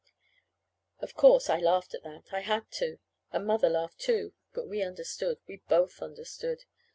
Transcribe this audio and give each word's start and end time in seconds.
Of 0.97 1.13
course, 1.13 1.47
I 1.47 1.59
laughed 1.59 1.93
at 1.93 2.01
that. 2.01 2.33
I 2.33 2.39
had 2.39 2.71
to. 2.71 2.97
And 3.31 3.45
Mother 3.45 3.69
laughed, 3.69 3.99
too. 3.99 4.33
But 4.51 4.67
we 4.67 4.81
understood. 4.81 5.37
We 5.47 5.61
both 5.69 6.01
understood. 6.01 6.63